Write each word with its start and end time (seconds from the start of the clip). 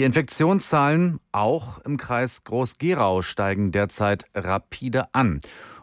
Die 0.00 0.06
Infektionszahlen 0.06 1.20
auch 1.30 1.78
im 1.80 1.98
Kreis 1.98 2.44
Groß-Gerau 2.44 3.20
steigen 3.20 3.70
derzeit 3.70 4.24
rapide 4.34 5.14
an. 5.14 5.40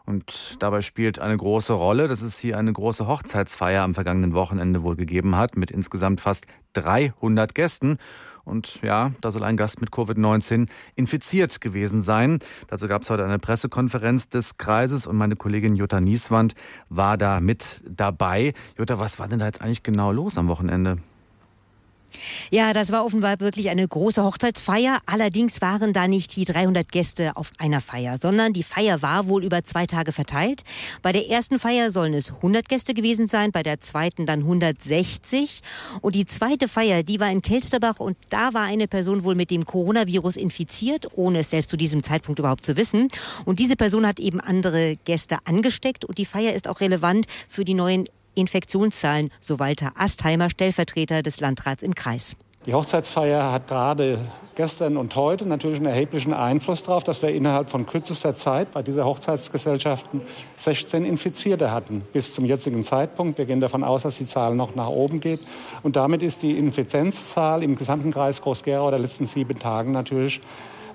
Und 0.08 0.55
dabei 0.58 0.82
spielt 0.82 1.20
eine 1.20 1.38
große 1.38 1.74
Rolle, 1.74 2.08
dass 2.08 2.24
es 2.24 2.40
hier 2.40 2.58
eine 2.58 2.74
große 2.74 3.06
Hochzeitsfeier 3.06 3.83
am 3.83 3.93
vergangenen 3.93 4.33
Wochenende 4.33 4.82
wohl 4.82 4.95
gegeben 4.95 5.35
hat, 5.35 5.56
mit 5.56 5.69
insgesamt 5.69 6.19
fast 6.19 6.48
300 6.74 7.53
Gästen. 7.53 7.98
Und 8.43 8.82
ja, 8.82 9.11
da 9.21 9.30
soll 9.30 9.43
ein 9.43 9.55
Gast 9.55 9.82
mit 9.82 9.91
Covid-19 9.91 10.68
infiziert 10.96 11.62
gewesen 11.62 12.02
sein. 12.02 12.40
Dazu 12.70 12.88
gab 12.88 13.04
es 13.04 13.12
heute 13.12 13.24
eine 13.24 13.38
Pressekonferenz 13.38 14.30
des 14.30 14.58
Kreises 14.58 15.06
und 15.06 15.18
meine 15.18 15.36
Kollegin 15.36 15.76
Jutta 15.76 16.02
Nieswand 16.02 16.56
war 16.90 17.20
da 17.20 17.40
mit 17.40 17.84
dabei. 17.88 18.56
Jutta, 18.80 18.98
was 18.98 19.20
war 19.20 19.28
denn 19.28 19.38
da 19.38 19.46
jetzt 19.46 19.62
eigentlich 19.62 19.84
genau 19.84 20.12
los 20.12 20.40
am 20.40 20.48
Wochenende? 20.48 20.98
Ja, 22.50 22.74
das 22.74 22.92
war 22.92 23.05
offenbar 23.05 23.39
wirklich 23.39 23.70
eine 23.70 23.88
große 23.88 24.24
Hochzeitsfeier. 24.24 25.00
Allerdings 25.06 25.62
waren 25.62 25.94
da 25.94 26.07
nicht 26.07 26.36
die 26.36 26.46
300 26.46 26.92
Gäste 26.92 27.36
auf 27.36 27.52
einer 27.60 27.82
Feier, 27.82 28.18
sondern 28.18 28.54
die 28.54 28.64
Feier 28.64 29.02
war 29.02 29.28
wohl 29.28 29.43
über 29.43 29.64
zwei 29.64 29.86
Tage 29.86 30.11
verteilt. 30.11 30.64
Bei 31.02 31.11
der 31.11 31.30
ersten 31.30 31.60
Feier 31.60 31.92
sollen 31.92 32.13
es 32.13 32.31
100 32.31 32.67
Gäste 32.70 32.93
gewesen 32.93 33.27
sein, 33.27 33.52
bei 33.52 33.63
der 33.63 33.81
zweiten 33.81 34.25
dann 34.25 34.39
160. 34.39 35.61
Und 36.02 36.16
die 36.16 36.25
zweite 36.25 36.67
Feier, 36.67 37.03
die 37.03 37.20
war 37.20 37.30
in 37.30 37.41
Kelsterbach 37.41 37.99
und 37.99 38.17
da 38.30 38.53
war 38.53 38.63
eine 38.63 38.88
Person 38.88 39.23
wohl 39.23 39.35
mit 39.35 39.52
dem 39.52 39.66
Coronavirus 39.66 40.38
infiziert, 40.38 41.08
ohne 41.16 41.39
es 41.39 41.49
selbst 41.49 41.69
zu 41.69 41.77
diesem 41.77 42.03
Zeitpunkt 42.03 42.39
überhaupt 42.39 42.63
zu 42.63 42.77
wissen. 42.77 43.09
Und 43.45 43.59
diese 43.59 43.75
Person 43.75 44.08
hat 44.08 44.19
eben 44.19 44.39
andere 44.39 44.95
Gäste 45.05 45.38
angesteckt 45.45 46.05
und 46.05 46.17
die 46.17 46.25
Feier 46.25 46.53
ist 46.53 46.67
auch 46.67 46.80
relevant 46.80 47.25
für 47.49 47.66
die 47.66 47.73
neuen 47.73 48.05
Infektionszahlen, 48.37 49.31
so 49.39 49.59
Walter 49.59 49.91
Astheimer, 49.95 50.49
Stellvertreter 50.49 51.23
des 51.23 51.39
Landrats 51.39 51.83
im 51.83 51.95
Kreis. 51.95 52.37
Die 52.65 52.73
Hochzeitsfeier 52.73 53.51
hat 53.51 53.67
gerade 53.67 54.19
gestern 54.55 54.97
und 54.97 55.15
heute 55.15 55.45
natürlich 55.45 55.77
einen 55.77 55.85
erheblichen 55.85 56.33
Einfluss 56.33 56.83
darauf, 56.83 57.03
dass 57.03 57.21
wir 57.21 57.29
innerhalb 57.29 57.69
von 57.69 57.85
kürzester 57.85 58.35
Zeit 58.35 58.71
bei 58.71 58.83
dieser 58.83 59.05
Hochzeitsgesellschaften 59.05 60.21
16 60.57 61.05
Infizierte 61.05 61.71
hatten 61.71 62.02
bis 62.11 62.33
zum 62.33 62.44
jetzigen 62.44 62.83
Zeitpunkt. 62.83 63.38
Wir 63.38 63.45
gehen 63.45 63.61
davon 63.61 63.85
aus, 63.85 64.03
dass 64.03 64.17
die 64.17 64.25
Zahl 64.25 64.55
noch 64.55 64.75
nach 64.75 64.89
oben 64.89 65.22
geht. 65.22 65.39
Und 65.83 65.95
damit 65.95 66.22
ist 66.22 66.41
die 66.44 66.57
Inzidenzzahl 66.57 67.63
im 67.63 67.75
gesamten 67.75 68.11
Kreis 68.11 68.41
Groß-Gerau 68.41 68.89
der 68.89 68.99
letzten 68.99 69.27
sieben 69.27 69.57
Tagen 69.57 69.94
natürlich 69.94 70.41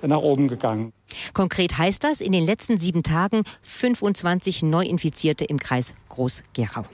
nach 0.02 0.20
oben 0.20 0.48
gegangen. 0.48 0.92
Konkret 1.32 1.78
heißt 1.78 2.04
das, 2.04 2.20
in 2.20 2.32
den 2.32 2.44
letzten 2.44 2.78
sieben 2.78 3.02
Tagen 3.02 3.42
25 3.62 4.62
Neuinfizierte 4.62 5.44
im 5.44 5.58
Kreis 5.58 5.94
Groß-Gerau. 6.08 6.84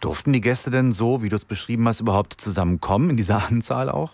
Durften 0.00 0.32
die 0.32 0.40
Gäste 0.40 0.70
denn 0.70 0.92
so, 0.92 1.22
wie 1.22 1.28
du 1.28 1.36
es 1.36 1.44
beschrieben 1.44 1.88
hast, 1.88 2.00
überhaupt 2.00 2.40
zusammenkommen 2.40 3.10
in 3.10 3.16
dieser 3.16 3.46
Anzahl 3.48 3.88
auch? 3.88 4.12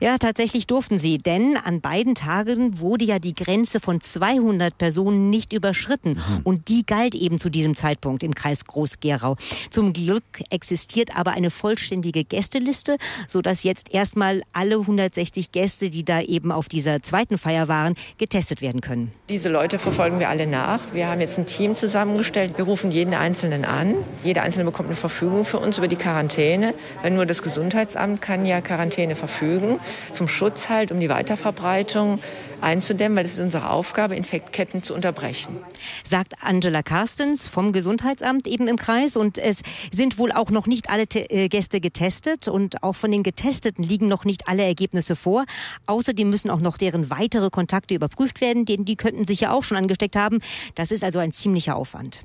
Ja, 0.00 0.18
tatsächlich 0.18 0.66
durften 0.66 0.98
sie, 0.98 1.18
denn 1.18 1.56
an 1.56 1.80
beiden 1.80 2.14
Tagen 2.14 2.80
wurde 2.80 3.04
ja 3.04 3.18
die 3.18 3.34
Grenze 3.34 3.80
von 3.80 4.00
200 4.00 4.76
Personen 4.76 5.30
nicht 5.30 5.52
überschritten. 5.52 6.10
Mhm. 6.10 6.40
Und 6.44 6.68
die 6.68 6.84
galt 6.84 7.14
eben 7.14 7.38
zu 7.38 7.50
diesem 7.50 7.74
Zeitpunkt 7.74 8.22
im 8.22 8.34
Kreis 8.34 8.64
Groß-Gerau. 8.64 9.36
Zum 9.70 9.92
Glück 9.92 10.24
existiert 10.50 11.16
aber 11.16 11.32
eine 11.32 11.50
vollständige 11.50 12.24
Gästeliste, 12.24 12.96
sodass 13.26 13.64
jetzt 13.64 13.92
erstmal 13.94 14.42
alle 14.52 14.76
160 14.76 15.52
Gäste, 15.52 15.90
die 15.90 16.04
da 16.04 16.20
eben 16.20 16.52
auf 16.52 16.68
dieser 16.68 17.02
zweiten 17.02 17.38
Feier 17.38 17.68
waren, 17.68 17.94
getestet 18.18 18.62
werden 18.62 18.80
können. 18.80 19.12
Diese 19.28 19.48
Leute 19.48 19.78
verfolgen 19.78 20.18
wir 20.18 20.28
alle 20.28 20.46
nach. 20.46 20.80
Wir 20.92 21.08
haben 21.08 21.20
jetzt 21.20 21.38
ein 21.38 21.46
Team 21.46 21.74
zusammengestellt. 21.74 22.56
Wir 22.56 22.64
rufen 22.64 22.90
jeden 22.90 23.14
Einzelnen 23.14 23.64
an. 23.64 23.94
Jeder 24.24 24.42
Einzelne 24.42 24.64
bekommt 24.64 24.88
eine 24.88 24.96
Verfügung 24.96 25.44
für 25.44 25.58
uns 25.58 25.78
über 25.78 25.88
die 25.88 25.96
Quarantäne. 25.96 26.74
Wenn 27.02 27.14
nur 27.14 27.26
das 27.26 27.42
Gesundheitsamt 27.42 28.20
kann 28.20 28.46
ja 28.46 28.60
Quarantäne 28.60 29.16
verfügen 29.16 29.28
verfügen, 29.28 29.80
zum 30.12 30.28
Schutz 30.28 30.68
halt, 30.68 30.92
um 30.92 31.00
die 31.00 31.08
Weiterverbreitung 31.08 32.20
einzudämmen, 32.60 33.16
weil 33.16 33.24
es 33.24 33.34
ist 33.34 33.40
unsere 33.40 33.70
Aufgabe, 33.70 34.16
Infektketten 34.16 34.82
zu 34.82 34.94
unterbrechen. 34.94 35.56
Sagt 36.04 36.34
Angela 36.42 36.82
Carstens 36.82 37.46
vom 37.46 37.72
Gesundheitsamt 37.72 38.46
eben 38.46 38.68
im 38.68 38.76
Kreis. 38.76 39.16
Und 39.16 39.38
es 39.38 39.62
sind 39.92 40.18
wohl 40.18 40.32
auch 40.32 40.50
noch 40.50 40.66
nicht 40.66 40.90
alle 40.90 41.04
äh, 41.14 41.48
Gäste 41.48 41.80
getestet 41.80 42.48
und 42.48 42.82
auch 42.82 42.96
von 42.96 43.10
den 43.10 43.22
Getesteten 43.22 43.84
liegen 43.84 44.08
noch 44.08 44.24
nicht 44.24 44.48
alle 44.48 44.64
Ergebnisse 44.64 45.16
vor. 45.16 45.44
Außerdem 45.86 46.28
müssen 46.28 46.50
auch 46.50 46.60
noch 46.60 46.78
deren 46.78 47.10
weitere 47.10 47.50
Kontakte 47.50 47.94
überprüft 47.94 48.40
werden, 48.40 48.64
denn 48.64 48.84
die 48.84 48.96
könnten 48.96 49.24
sich 49.26 49.40
ja 49.40 49.52
auch 49.52 49.62
schon 49.62 49.76
angesteckt 49.76 50.16
haben. 50.16 50.38
Das 50.74 50.90
ist 50.90 51.04
also 51.04 51.18
ein 51.18 51.32
ziemlicher 51.32 51.76
Aufwand. 51.76 52.24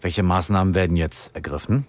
Welche 0.00 0.22
Maßnahmen 0.22 0.74
werden 0.74 0.96
jetzt 0.96 1.34
ergriffen? 1.34 1.86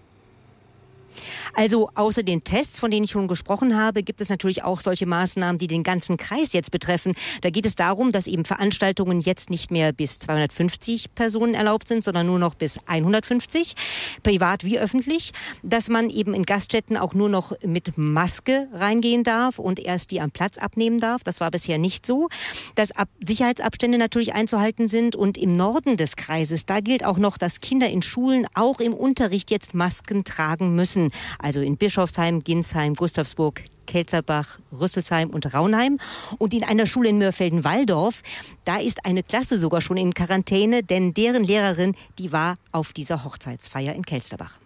Also 1.53 1.89
außer 1.95 2.23
den 2.23 2.43
Tests, 2.43 2.79
von 2.79 2.91
denen 2.91 3.05
ich 3.05 3.11
schon 3.11 3.27
gesprochen 3.27 3.77
habe, 3.77 4.03
gibt 4.03 4.21
es 4.21 4.29
natürlich 4.29 4.63
auch 4.63 4.79
solche 4.79 5.05
Maßnahmen, 5.05 5.57
die 5.57 5.67
den 5.67 5.83
ganzen 5.83 6.17
Kreis 6.17 6.53
jetzt 6.53 6.71
betreffen. 6.71 7.13
Da 7.41 7.49
geht 7.49 7.65
es 7.65 7.75
darum, 7.75 8.11
dass 8.11 8.27
eben 8.27 8.45
Veranstaltungen 8.45 9.21
jetzt 9.21 9.49
nicht 9.49 9.71
mehr 9.71 9.93
bis 9.93 10.19
250 10.19 11.13
Personen 11.15 11.53
erlaubt 11.53 11.87
sind, 11.87 12.03
sondern 12.03 12.25
nur 12.27 12.39
noch 12.39 12.55
bis 12.55 12.79
150, 12.87 13.75
privat 14.23 14.63
wie 14.63 14.79
öffentlich, 14.79 15.31
dass 15.63 15.89
man 15.89 16.09
eben 16.09 16.33
in 16.33 16.43
Gaststätten 16.43 16.97
auch 16.97 17.13
nur 17.13 17.29
noch 17.29 17.53
mit 17.63 17.97
Maske 17.97 18.67
reingehen 18.73 19.23
darf 19.23 19.59
und 19.59 19.79
erst 19.79 20.11
die 20.11 20.21
am 20.21 20.31
Platz 20.31 20.57
abnehmen 20.57 20.99
darf. 20.99 21.23
Das 21.23 21.39
war 21.39 21.51
bisher 21.51 21.77
nicht 21.77 22.05
so. 22.05 22.27
Dass 22.75 22.91
Ab 22.91 23.09
Sicherheitsabstände 23.19 23.97
natürlich 23.97 24.33
einzuhalten 24.33 24.87
sind 24.87 25.15
und 25.15 25.37
im 25.37 25.55
Norden 25.55 25.97
des 25.97 26.15
Kreises, 26.15 26.65
da 26.65 26.79
gilt 26.79 27.03
auch 27.03 27.17
noch, 27.17 27.37
dass 27.37 27.61
Kinder 27.61 27.89
in 27.89 28.01
Schulen 28.01 28.47
auch 28.53 28.79
im 28.79 28.93
Unterricht 28.93 29.51
jetzt 29.51 29.73
Masken 29.73 30.23
tragen 30.23 30.75
müssen 30.75 31.04
also 31.39 31.61
in 31.61 31.77
Bischofsheim, 31.77 32.43
Ginsheim, 32.43 32.93
Gustavsburg, 32.93 33.63
Kelzerbach, 33.85 34.59
Rüsselsheim 34.71 35.29
und 35.29 35.53
Raunheim. 35.53 35.99
Und 36.37 36.53
in 36.53 36.63
einer 36.63 36.85
Schule 36.85 37.09
in 37.09 37.17
Mörfelden-Walldorf, 37.19 38.21
da 38.63 38.77
ist 38.77 39.05
eine 39.05 39.23
Klasse 39.23 39.57
sogar 39.57 39.81
schon 39.81 39.97
in 39.97 40.13
Quarantäne, 40.13 40.83
denn 40.83 41.13
deren 41.13 41.43
Lehrerin, 41.43 41.95
die 42.19 42.31
war 42.31 42.55
auf 42.71 42.93
dieser 42.93 43.23
Hochzeitsfeier 43.23 43.93
in 43.93 44.03
Kelsterbach. 44.03 44.59